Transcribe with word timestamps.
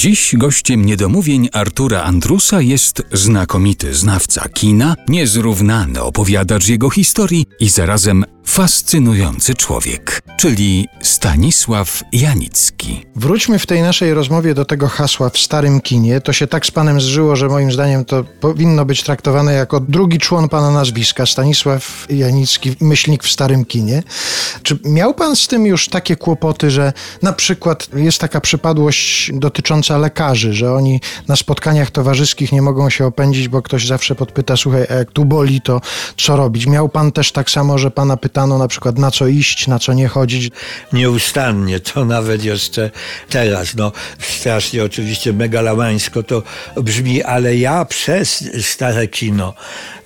Dziś 0.00 0.34
gościem 0.36 0.84
niedomówień 0.84 1.48
Artura 1.52 2.02
Andrusa 2.02 2.60
jest 2.60 3.02
znakomity 3.12 3.94
znawca 3.94 4.48
kina, 4.48 4.96
niezrównany 5.08 6.02
opowiadacz 6.02 6.68
jego 6.68 6.90
historii 6.90 7.46
i 7.60 7.68
zarazem 7.68 8.24
fascynujący 8.44 9.54
człowiek, 9.54 10.22
czyli 10.36 10.88
Stanisław 11.02 12.02
Janicki. 12.12 13.06
Wróćmy 13.16 13.58
w 13.58 13.66
tej 13.66 13.82
naszej 13.82 14.14
rozmowie 14.14 14.54
do 14.54 14.64
tego 14.64 14.88
hasła 14.88 15.30
w 15.30 15.38
starym 15.38 15.80
kinie. 15.80 16.20
To 16.20 16.32
się 16.32 16.46
tak 16.46 16.66
z 16.66 16.70
panem 16.70 17.00
zżyło, 17.00 17.36
że 17.36 17.48
moim 17.48 17.72
zdaniem 17.72 18.04
to 18.04 18.24
powinno 18.40 18.84
być 18.84 19.02
traktowane 19.02 19.52
jako 19.52 19.80
drugi 19.80 20.18
człon 20.18 20.48
pana 20.48 20.70
nazwiska, 20.70 21.26
Stanisław 21.26 22.06
Janicki, 22.10 22.76
myślnik 22.80 23.24
w 23.24 23.30
starym 23.30 23.64
kinie. 23.64 24.02
Czy 24.62 24.78
miał 24.84 25.14
pan 25.14 25.36
z 25.36 25.48
tym 25.48 25.66
już 25.66 25.88
takie 25.88 26.16
kłopoty, 26.16 26.70
że 26.70 26.92
na 27.22 27.32
przykład 27.32 27.88
jest 27.94 28.18
taka 28.18 28.40
przypadłość 28.40 29.30
dotycząca 29.34 29.98
lekarzy, 29.98 30.52
że 30.54 30.74
oni 30.74 31.00
na 31.28 31.36
spotkaniach 31.36 31.90
towarzyskich 31.90 32.52
nie 32.52 32.62
mogą 32.62 32.90
się 32.90 33.06
opędzić, 33.06 33.48
bo 33.48 33.62
ktoś 33.62 33.86
zawsze 33.86 34.14
podpyta, 34.14 34.56
słuchaj, 34.56 34.86
jak 34.90 35.12
tu 35.12 35.24
boli, 35.24 35.60
to 35.60 35.80
co 36.16 36.36
robić? 36.36 36.66
Miał 36.66 36.88
pan 36.88 37.12
też 37.12 37.32
tak 37.32 37.50
samo, 37.50 37.78
że 37.78 37.90
pana 37.90 38.16
pytano 38.30 38.58
na 38.58 38.68
przykład 38.68 38.98
na 38.98 39.10
co 39.10 39.26
iść, 39.26 39.66
na 39.66 39.78
co 39.78 39.92
nie 39.92 40.08
chodzić? 40.08 40.52
Nieustannie, 40.92 41.80
to 41.80 42.04
nawet 42.16 42.44
jeszcze 42.44 42.90
teraz, 43.28 43.74
no 43.74 43.92
strasznie 44.18 44.84
oczywiście 44.84 45.32
megalamańsko 45.32 46.22
to 46.22 46.42
brzmi, 46.76 47.22
ale 47.22 47.56
ja 47.56 47.84
przez 47.84 48.44
stare 48.60 49.08
kino 49.08 49.54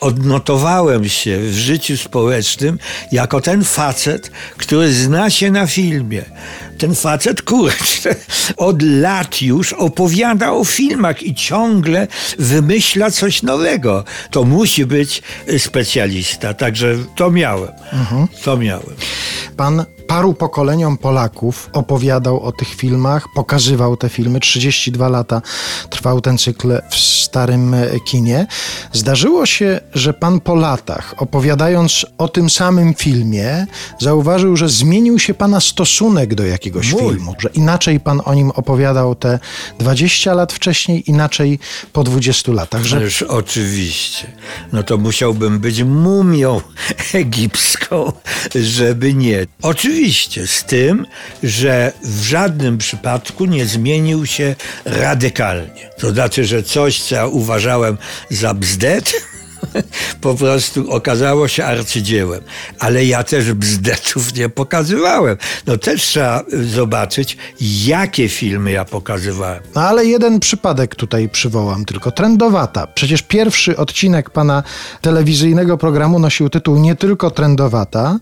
odnotowałem 0.00 1.08
się 1.08 1.38
w 1.38 1.54
życiu 1.54 1.96
społecznym 1.96 2.78
jako 3.12 3.40
ten 3.40 3.64
facet, 3.64 4.30
który 4.56 4.92
zna 4.92 5.30
się 5.30 5.50
na 5.50 5.66
filmie. 5.66 6.22
Ten 6.78 6.94
facet, 6.94 7.42
kurczę, 7.42 8.14
od 8.56 8.82
lat 8.82 9.42
już 9.42 9.72
opowiada 9.72 10.52
o 10.52 10.64
filmach 10.64 11.22
i 11.22 11.34
ciągle 11.34 12.06
wymyśla 12.38 13.10
coś 13.10 13.42
nowego. 13.42 14.04
To 14.30 14.44
musi 14.44 14.86
być 14.86 15.22
specjalista, 15.58 16.54
także 16.54 16.94
to 17.16 17.30
miałem. 17.30 17.72
Mhm. 17.92 18.13
To 18.44 18.56
miałem. 18.56 18.96
Pan 19.56 19.84
paru 20.06 20.34
pokoleniom 20.34 20.96
Polaków 20.98 21.70
opowiadał 21.72 22.40
o 22.40 22.52
tych 22.52 22.68
filmach, 22.68 23.26
pokazywał 23.34 23.96
te 23.96 24.08
filmy. 24.08 24.40
32 24.40 25.08
lata 25.08 25.42
trwał 25.90 26.20
ten 26.20 26.38
cykl 26.38 26.80
w 26.90 26.96
starym 26.96 27.76
kinie. 28.04 28.46
Zdarzyło 28.92 29.46
się, 29.46 29.80
że 29.94 30.14
pan 30.14 30.40
po 30.40 30.54
latach, 30.54 31.14
opowiadając 31.16 32.06
o 32.18 32.28
tym 32.28 32.50
samym 32.50 32.94
filmie, 32.94 33.66
zauważył, 34.00 34.56
że 34.56 34.68
zmienił 34.68 35.18
się 35.18 35.34
pana 35.34 35.60
stosunek 35.60 36.34
do 36.34 36.46
jakiegoś 36.46 36.92
Mój. 36.92 37.02
filmu, 37.02 37.34
że 37.38 37.48
inaczej 37.54 38.00
pan 38.00 38.20
o 38.24 38.34
nim 38.34 38.50
opowiadał 38.50 39.14
te 39.14 39.38
20 39.78 40.34
lat 40.34 40.52
wcześniej, 40.52 41.10
inaczej 41.10 41.58
po 41.92 42.04
20 42.04 42.52
latach. 42.52 42.84
Że... 42.84 43.02
Już 43.02 43.22
oczywiście. 43.22 44.32
No 44.72 44.82
to 44.82 44.96
musiałbym 44.96 45.58
być 45.58 45.82
mumią 45.82 46.60
egipską, 47.12 48.12
żeby 48.54 49.14
nie. 49.14 49.46
Oczywiście 49.62 49.93
z 50.46 50.64
tym, 50.64 51.06
że 51.42 51.92
w 52.02 52.22
żadnym 52.22 52.78
przypadku 52.78 53.44
nie 53.44 53.66
zmienił 53.66 54.26
się 54.26 54.56
radykalnie. 54.84 55.90
To 55.98 56.10
znaczy, 56.10 56.44
że 56.44 56.62
coś, 56.62 57.02
co 57.02 57.14
ja 57.14 57.26
uważałem 57.26 57.98
za 58.30 58.54
bzdet, 58.54 59.12
po 60.20 60.34
prostu 60.34 60.90
okazało 60.90 61.48
się 61.48 61.64
arcydziełem. 61.64 62.40
Ale 62.78 63.04
ja 63.04 63.24
też 63.24 63.52
bzdetów 63.52 64.34
nie 64.34 64.48
pokazywałem. 64.48 65.36
No 65.66 65.76
też 65.76 66.02
trzeba 66.02 66.42
zobaczyć, 66.74 67.36
jakie 67.86 68.28
filmy 68.28 68.72
ja 68.72 68.84
pokazywałem. 68.84 69.62
No 69.74 69.80
ale 69.80 70.06
jeden 70.06 70.40
przypadek 70.40 70.94
tutaj 70.94 71.28
przywołam, 71.28 71.84
tylko 71.84 72.10
trendowata. 72.10 72.86
Przecież 72.86 73.22
pierwszy 73.22 73.76
odcinek 73.76 74.30
pana 74.30 74.62
telewizyjnego 75.00 75.78
programu 75.78 76.18
nosił 76.18 76.50
tytuł 76.50 76.76
nie 76.76 76.94
tylko 76.94 77.30
trendowata 77.30 78.18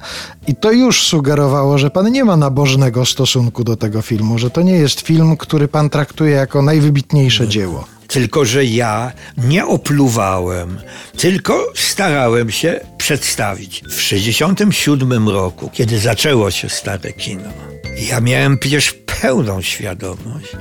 i 0.46 0.56
to 0.56 0.72
już 0.72 1.02
sugerowało, 1.02 1.78
że 1.78 1.90
pan 1.90 2.12
nie 2.12 2.24
ma 2.24 2.36
nabożnego 2.36 3.06
stosunku 3.06 3.64
do 3.64 3.76
tego 3.76 4.02
filmu, 4.02 4.38
że 4.38 4.50
to 4.50 4.62
nie 4.62 4.74
jest 4.74 5.00
film, 5.00 5.36
który 5.36 5.68
pan 5.68 5.90
traktuje 5.90 6.30
jako 6.30 6.62
najwybitniejsze 6.62 7.48
dzieło. 7.48 7.84
Tylko, 8.12 8.44
że 8.44 8.64
ja 8.64 9.12
nie 9.38 9.66
opluwałem, 9.66 10.78
tylko 11.18 11.72
starałem 11.74 12.50
się 12.50 12.80
przedstawić. 12.98 13.82
W 13.88 14.00
67 14.00 15.28
roku, 15.28 15.70
kiedy 15.72 15.98
zaczęło 15.98 16.50
się 16.50 16.68
stare 16.68 17.12
kino, 17.12 17.50
ja 18.08 18.20
miałem 18.20 18.58
przecież 18.58 18.92
pełną 18.92 19.62
świadomość, 19.62 20.56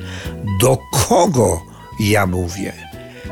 do 0.60 0.78
kogo 0.92 1.62
ja 2.00 2.26
mówię. 2.26 2.74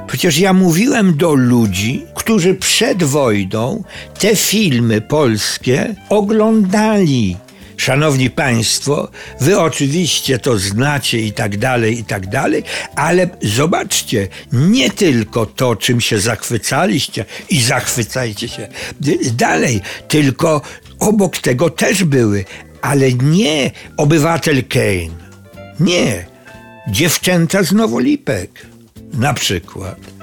Przecież 0.07 0.37
ja 0.37 0.53
mówiłem 0.53 1.17
do 1.17 1.33
ludzi, 1.33 2.05
którzy 2.15 2.55
przed 2.55 3.03
wojną 3.03 3.83
te 4.19 4.35
filmy 4.35 5.01
polskie 5.01 5.95
oglądali. 6.09 7.37
Szanowni 7.79 8.29
Państwo, 8.29 9.11
Wy 9.41 9.59
oczywiście 9.59 10.39
to 10.39 10.57
znacie 10.57 11.19
i 11.19 11.31
tak 11.31 11.57
dalej, 11.57 11.99
i 11.99 12.03
tak 12.03 12.27
dalej, 12.27 12.63
ale 12.95 13.29
zobaczcie, 13.41 14.27
nie 14.51 14.89
tylko 14.89 15.45
to, 15.45 15.75
czym 15.75 16.01
się 16.01 16.19
zachwycaliście 16.19 17.25
i 17.49 17.61
zachwycajcie 17.61 18.47
się 18.47 18.67
dalej, 19.33 19.81
tylko 20.07 20.61
obok 20.99 21.37
tego 21.37 21.69
też 21.69 22.03
były, 22.03 22.45
ale 22.81 23.13
nie 23.13 23.71
obywatel 23.97 24.63
Kane, 24.63 25.15
nie, 25.79 26.25
dziewczęta 26.87 27.63
z 27.63 27.71
Nowolipek 27.71 28.65
na 29.13 29.33
przykład 29.33 30.18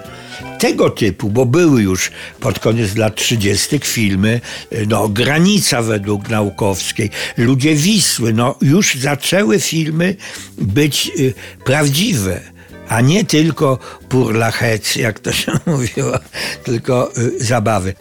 tego 0.59 0.91
typu, 0.91 1.31
bo 1.31 1.47
były 1.47 1.83
już 1.83 2.11
pod 2.41 2.59
koniec 2.59 2.97
lat 2.97 3.15
30. 3.15 3.79
filmy, 3.85 4.41
no, 4.87 5.09
Granica 5.09 5.83
według 5.83 6.29
Naukowskiej, 6.29 7.11
Ludzie 7.37 7.75
Wisły, 7.75 8.33
no, 8.33 8.55
już 8.63 8.95
zaczęły 8.95 9.61
filmy 9.61 10.17
być 10.59 11.11
y, 11.19 11.35
prawdziwe 11.65 12.57
a 12.89 13.01
nie 13.01 13.25
tylko 13.25 13.79
pour 14.09 14.35
la 14.35 14.51
hec, 14.51 14.97
jak 14.97 15.21
to 15.21 15.33
się 15.33 15.53
mówiło, 15.67 16.19
tylko 16.65 17.13
y, 17.19 17.45
zabawy. 17.45 17.95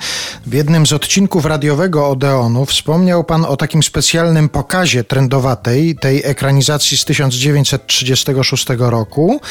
W 0.48 0.54
jednym 0.54 0.86
z 0.86 0.94
odcinków 0.94 1.46
radiowego 1.46 2.10
Odeonu 2.10 2.66
wspomniał 2.66 3.24
pan 3.24 3.46
o 3.46 3.58
takim 3.58 3.84
specjalnym 3.84 4.50
pokazie 4.50 5.04
trendowatej, 5.04 5.96
tej 5.96 6.22
ekranizacji 6.26 6.98
z 6.98 7.06
1936 7.06 8.66
roku 8.78 9.42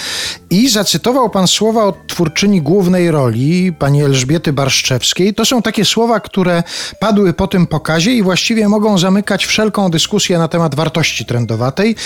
i 0.51 0.69
zacytował 0.69 1.31
pan 1.31 1.49
słowa 1.49 1.85
od 1.85 2.07
twórczyni 2.07 2.63
głównej 2.63 3.11
roli, 3.11 3.73
pani 3.73 4.03
Elżbiety 4.03 4.53
Barszczewskiej. 4.53 5.35
To 5.35 5.45
są 5.45 5.63
takie 5.63 5.85
słowa, 5.85 6.21
które 6.21 6.63
padły 7.01 7.33
po 7.33 7.47
tym 7.47 7.67
pokazie 7.67 8.13
i 8.13 8.23
właściwie 8.23 8.69
mogą 8.69 8.99
zamykać 8.99 9.47
wszelką 9.47 9.91
dyskusję 9.91 10.39
na 10.39 10.49
temat 10.49 10.75
wartości 10.75 11.25
trendowatej. 11.25 11.97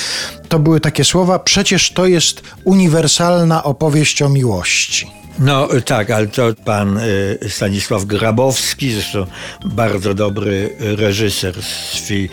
To 0.48 0.58
były 0.58 0.80
takie 0.80 1.04
słowa, 1.04 1.38
przecież 1.38 1.92
to 1.92 2.06
jest 2.06 2.42
uniwersalna 2.64 3.64
opowieść 3.64 4.22
o 4.22 4.28
miłości. 4.28 5.18
No 5.38 5.68
tak, 5.84 6.10
ale 6.10 6.26
to 6.26 6.54
pan 6.64 6.98
y, 6.98 7.38
Stanisław 7.48 8.04
Grabowski, 8.04 8.92
zresztą 8.92 9.26
bardzo 9.64 10.14
dobry 10.14 10.76
reżyser 10.80 11.62
z, 11.62 12.10
y, 12.10 12.28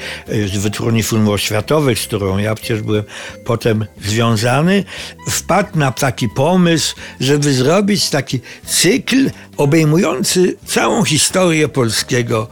z 0.47 0.57
wytwórni 0.57 1.03
filmów 1.03 1.41
z 1.95 2.05
którą 2.07 2.37
ja 2.37 2.55
przecież 2.55 2.81
byłem 2.81 3.03
potem 3.45 3.85
związany, 4.05 4.83
wpadł 5.29 5.79
na 5.79 5.91
taki 5.91 6.29
pomysł, 6.29 6.95
żeby 7.19 7.53
zrobić 7.53 8.09
taki 8.09 8.39
cykl 8.65 9.31
obejmujący 9.57 10.57
całą 10.65 11.03
historię 11.03 11.69
polskiego 11.69 12.47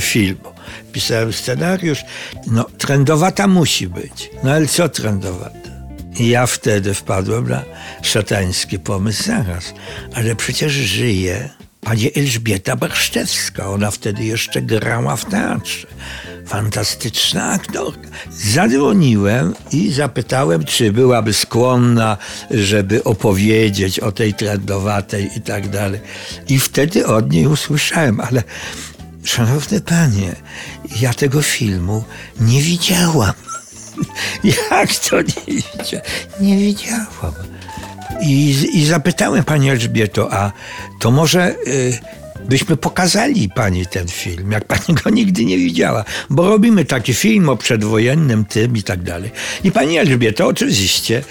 filmu. 0.00 0.52
Pisałem 0.92 1.32
scenariusz, 1.32 1.98
no 2.46 2.66
trendowata 2.78 3.46
musi 3.46 3.88
być. 3.88 4.30
No 4.42 4.50
ale 4.50 4.66
co 4.66 4.88
trendowata? 4.88 5.67
I 6.18 6.28
ja 6.28 6.46
wtedy 6.46 6.94
wpadłem 6.94 7.48
na 7.48 7.64
szatański 8.02 8.78
pomysł 8.78 9.22
zaraz. 9.22 9.74
Ale 10.14 10.36
przecież 10.36 10.72
żyje 10.72 11.48
pani 11.80 12.10
Elżbieta 12.16 12.76
Barszczewska. 12.76 13.70
Ona 13.70 13.90
wtedy 13.90 14.24
jeszcze 14.24 14.62
grała 14.62 15.16
w 15.16 15.24
teatrze. 15.24 15.86
Fantastyczna 16.46 17.50
aktorka. 17.50 18.08
Zadzwoniłem 18.30 19.54
i 19.72 19.92
zapytałem, 19.92 20.64
czy 20.64 20.92
byłaby 20.92 21.32
skłonna, 21.32 22.16
żeby 22.50 23.04
opowiedzieć 23.04 24.00
o 24.00 24.12
tej 24.12 24.34
trendowatej 24.34 25.30
i 25.36 25.40
tak 25.40 25.68
dalej. 25.68 26.00
I 26.48 26.58
wtedy 26.58 27.06
od 27.06 27.32
niej 27.32 27.46
usłyszałem, 27.46 28.20
ale 28.20 28.42
szanowny 29.24 29.80
panie, 29.80 30.36
ja 31.00 31.14
tego 31.14 31.42
filmu 31.42 32.04
nie 32.40 32.62
widziałam. 32.62 33.32
Jak 34.70 34.94
to 34.94 35.22
nie 35.22 35.54
widziałam? 35.54 36.06
Nie 36.40 36.56
widziałam. 36.56 37.32
I, 38.22 38.50
I 38.72 38.86
zapytałem 38.86 39.44
pani 39.44 39.70
Elżbieto, 39.70 40.32
a 40.32 40.52
to 40.98 41.10
może 41.10 41.54
y, 41.66 41.98
byśmy 42.48 42.76
pokazali 42.76 43.48
pani 43.48 43.86
ten 43.86 44.08
film, 44.08 44.52
jak 44.52 44.64
pani 44.64 44.98
go 45.04 45.10
nigdy 45.10 45.44
nie 45.44 45.56
widziała, 45.56 46.04
bo 46.30 46.48
robimy 46.48 46.84
taki 46.84 47.14
film 47.14 47.48
o 47.48 47.56
przedwojennym 47.56 48.44
tym 48.44 48.76
i 48.76 48.82
tak 48.82 49.02
dalej. 49.02 49.30
I 49.64 49.72
pani 49.72 49.98
Elżbieta 49.98 50.46
oczywiście, 50.46 51.22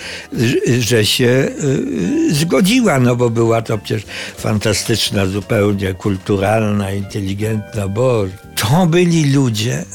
że- 0.79 1.05
się 1.05 1.25
y, 1.25 2.33
zgodziła, 2.35 2.99
no 2.99 3.15
bo 3.15 3.29
była 3.29 3.61
to 3.61 3.77
przecież 3.77 4.03
fantastyczna, 4.37 5.25
zupełnie 5.25 5.93
kulturalna, 5.93 6.91
inteligentna, 6.91 7.87
bo 7.87 8.25
to 8.55 8.85
byli 8.85 9.33
ludzie 9.33 9.85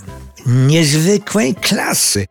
niezwykłej 0.47 1.55
klasy. 1.55 2.27